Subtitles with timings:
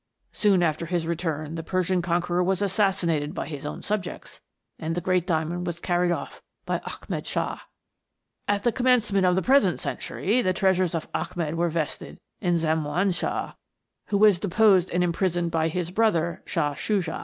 [0.31, 4.41] Soon after his return the Persian conqueror was assassinated by his own subjects,
[4.79, 7.59] and the great diamond was carried off by Ahmed Shah."
[8.47, 13.11] At the commencement of the present century, the treasures of Ahmed were vested in Zemaun
[13.13, 13.53] Shah,
[14.07, 17.19] who was deposed and imprisoned by his bro ther, Shah Shuja.